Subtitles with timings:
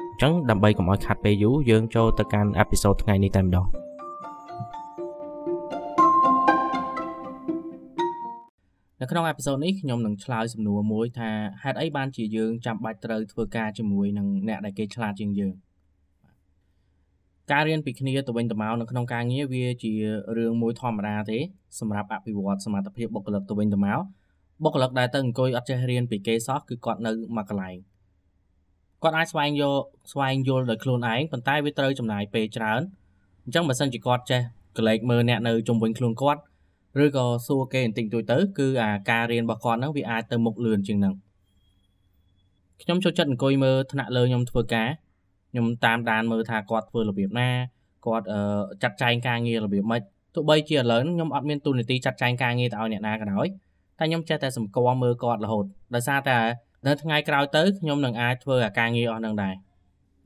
[0.21, 3.67] ចឹងដើម្បីកុំឲ្យខាត់ពេលយូរយើងចូលទៅកាន់អេពីសូតថ្ងៃនេះតែម្ដង
[9.01, 11.29] នៅក្នុងអេពីសូតនេះខ្ញុំនឹងឆ្លើយសំណួរមួយថា
[11.63, 15.53] ហេតុអីបានជាយើងចាំបាច់ត្រូវធ្វើការជាមួយនឹងអ្នកដែលគេឆ្លាតជាងយើង
[17.51, 19.93] ការរៀនពីគ្នាទៅវិញទៅមកនៅក្នុងការងារវាជា
[20.37, 21.39] រឿងមួយធម្មតាទេ
[21.79, 23.99] សម្រាប់អភិវឌ្ឍសមត្ថភាពបុគ្គលិកទៅវិញទៅមក
[24.63, 27.90] បុគ្គលិកដែលទៅអង្គុយអត់ចេះរៀនពីគេសោះគឺគាត់នៅមួយកន្លែង
[29.03, 32.81] គាត់អាចស្វែងយកស្វែងយល់ដោយខ្លួនឯងប៉ុន្តែវាត្រូវចំណាយពេលច្រើន
[33.43, 34.41] អញ្ចឹងបើសិនជាគាត់ចេះ
[34.77, 36.41] កលេចមើលអ្នកនៅជុំវិញខ្លួនគាត់
[37.03, 41.13] ឬក៏សួរគេបន្តិចតួចទៅគឺអាការរៀនរបស់គាត់ហ្នឹងវាអាចទៅមុខលឿនជាងហ្នឹង
[42.81, 44.89] ខ្ញុំចូលចិត្តអង្គុយមើលថ្នាក់លើខ្ញុំធ្វើការ
[45.51, 47.49] ខ្ញុំតាមដានមើលថាគាត់ធ្វើរបៀបណា
[48.05, 48.25] គាត់
[48.83, 50.01] ចាត់ចែងការងាររបៀបម៉េច
[50.35, 53.47] ទោះបីជាឥឡូវខ្ញុំអត់មានទូនាទីចាត់ចែងការងារទៅឲ្យអ្នកណាក៏ដោយ
[53.99, 56.37] តែខ្ញុំចេះតែសម្គាល់មើលគាត់រហូតដោយសារតែ
[56.87, 59.55] នៅថ្ងៃក្រោយទៅខ្ញុំនឹងអាចធ្វើអាការងារអស់នឹងដែរ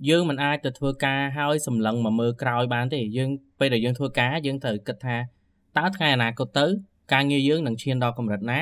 [0.10, 5.18] យើងមិនអាចទៅធ្វើការហើយសម្លឹងមកមើលក្រោយបានទេយើងពេលដែលយើងធ្វើការយើងត្រូវគិតថា
[5.78, 6.66] តើថ្ងៃអនាគតទៅ
[7.14, 8.60] ការងារយើងនឹងឈានដល់កម្រិតណា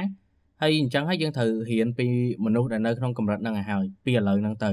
[0.61, 2.07] ហើយអញ្ចឹងហើយយើងត្រូវរៀនពី
[2.45, 4.71] មនុស្សដែលនៅក្នុងកម្រិតហ្នឹងឲ្យហើយពីឥឡូវហ្នឹងទៅ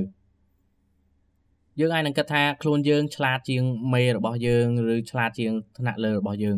[1.81, 3.63] យើងអាចនឹងគិតថាខ្លួនយើងឆ្លាតជាង
[3.95, 6.57] មេរបស់យើងឬឆ្លាតជាងថ្នាក់លើរបស់យើង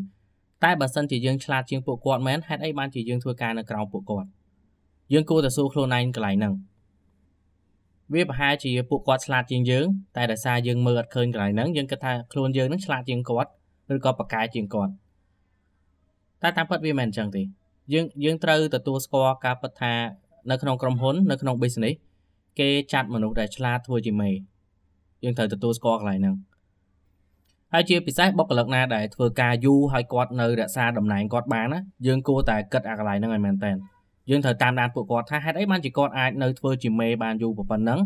[0.65, 4.29] តែបើសិនជាយើងឆ្លាតជាងពួកគាត់មែនហេតុអីបានជាយើងធ្វើការនៅក្រោមពួកគាត់
[5.13, 6.55] យើងគួរតែសួរខ្លួនឯងកន្លែងហ្នឹង
[8.15, 13.51] វាប្រហែលជាពួកគាត់ឆ្លាតជាងយើងតែដោយសារយើងមើលអត់ឃើញកន្លែងហ្នឹងយើងគិតថាខ្លួនយើងនឹងឆ្លាតជាងគាត់
[13.95, 14.93] ឬក៏ប្រកែជាងគាត់
[16.43, 17.43] តែតាមពិតវាមិនអញ្ចឹងទេ
[17.93, 19.93] យើងយើងត្រូវទទួលស្គាល់ការពិតថា
[20.51, 21.97] នៅក្នុងក្រុមហ៊ុននៅក្នុង business
[22.61, 24.31] គេចាត់មនុស្សដែលឆ្លាតធ្វើជាមេ
[25.25, 26.37] យើងត្រូវទទួលស្គាល់កន្លែងហ្នឹង
[27.73, 33.73] ហើយជាពិសេសបុគ្គលិកណាដែលធ្វើការយូរហើយគាត់នៅរក្សាតំណែងគាត់បានណាយើងគួរតែគិតអាកន្លែងហ្នឹងឲ្យមែនតើ
[34.31, 38.01] យើងត្រូវតាមដានពួកគាត់ថាហេតុអីបានជាគាត់អាចនៅធ្វើជាមេបានយូរប៉ុណ្ណឹង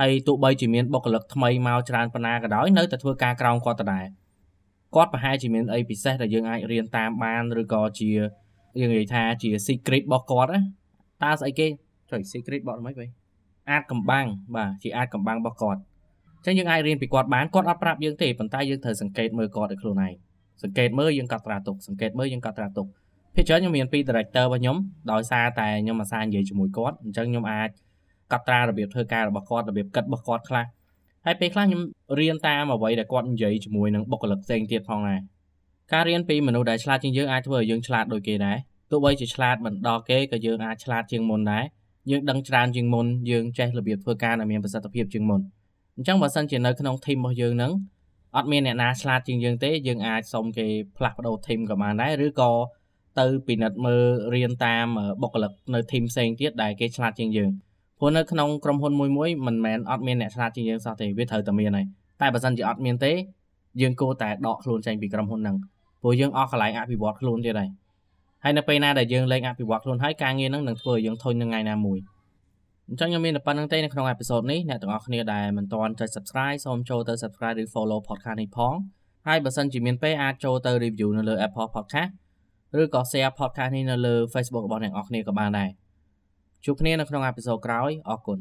[0.00, 4.06] ហើយទោះបីជាមានបុគ្គលិកថ្មីមកច្រើនប៉ុណ្ណាក៏ដោយនៅតែធ្វើការក្រោមគាត់ដដែល
[4.94, 8.08] គាត់ប្រហែលជាមានអីពិសេសដែលយើងអាចរៀនតាមបានឬក៏ជា
[8.80, 10.60] យើងនិយាយថាជា secret របស់គាត់ណា
[11.22, 11.66] តើស្អីគេ
[12.10, 13.08] ចុយ secret បកមិនវិញ
[13.70, 20.12] អាចកំបាំងបាទជាអាចកំបាំងរបស់គាត់អញ្ចឹងយើងអាចរៀនពីគាត់បានគាត់អត់ប្រាប់យើងទេប៉ុន្តែយើងត្រូវសង្កេតមើលគាត់ឲ្យខ្លួនឯង
[20.62, 22.86] សង្កេតមើលយើងកត់ត្រាទុកសង្កេតមើលយើងកត់ត្រាទុក
[23.40, 24.76] ភាគច្រើនខ្ញុំមានពី director របស់ខ្ញុំ
[25.12, 27.68] ដោយសារតែខ្ញុំអាសានិយាយជាមួយគាត់អញ្ចឹងខ្ញុំអាច
[28.32, 30.66] កត់ត្រារបៀបធ្វើការរបស់គាត់របៀបគិតរបស់គាត់ខ្លះ
[31.26, 31.82] ហើយពេលខ្លះខ្ញុំ
[32.18, 35.20] រៀនតាមអ្វីដែលគាត់និយាយជាមួយនឹងបុគ្គលិកផ្សេងទៀតផងដែរ
[35.92, 38.56] ការរៀនពីមនុស្សដែលឆ្លាតជាងយើងអាចធ្វើឲ្យយើងឆ្លាតដូចគេដែរ
[38.90, 41.64] ទោះបីជាឆ្លាតមិនដល់គេក៏យើងអាចឆ្លាតជាងមុនដែរ
[42.10, 45.40] យើងដឹងច្រើនជាងមុនយើងចេះរបៀបធ្វើការដែលមានប្រសិទ្ធភាពជាងមុន
[45.96, 47.72] អញ្ចឹងបើសិនជានៅក្នុង team របស់យើងហ្នឹង
[48.36, 52.50] អត់មានអ្នកណាឆ្លាតជាងយើងទេយើងអាចសុំគេផ្លាស់ប្ដូរ team ក៏បានដែរឬក៏
[53.18, 54.02] ទៅពិនិត្យមើល
[54.34, 54.86] រៀនតាម
[55.22, 57.50] បុគ្គលិកនៅ team ផ្សេងទៀតដែលគេឆ្លាតជាងយើង
[57.98, 61.86] ព្រោះនៅក្នុងក្រុមហ៊ុនមួយមួយមិនមែនអត់មានអ្នកឆ្លាតជាងយើងសោះទេវាត្រូវតែមានហើយ
[62.20, 63.12] តែបើសិនជាអត់មានទេ
[63.80, 65.56] យើងគួរតែដកខ្លួនចេញពីក្រុមហ៊ុនហ្នឹង
[66.02, 67.70] ព្រោះយើងអស់កន្លែងអភិវឌ្ឍខ្លួនទៀតហើយ
[68.44, 71.98] ហើយនៅពេលណាដែលយើងលែងអភិវឌ្ឍខ្លួនហើយការងារហ្នឹងនឹងធ្វើឲ្យយើងធុញនៅថ្ងៃណាមួយ
[72.88, 78.74] អញ្ចឹងខ្ញុំមានតែប៉ុណ្្នឹងទេនៅក្នុងអេពីសូតនេះអ្នកទាំងអស់គ្នាដែលមិនទាន់ចុច Subscribe សូមចូលទៅ Subscribe ឬ Follow podcast នេះផង
[79.26, 82.10] ហើយបើសិនជាមានពេលអាចចូលទៅ review នៅលើ Apple Podcast
[82.78, 85.70] ឬក៏ share podcast នេះនៅលើ Facebook របស់អ្នកនរគ្នាក៏បានដែរ
[86.64, 88.38] ជួបគ្នានៅក្នុងអេពីសូតក្រោយអរគុណ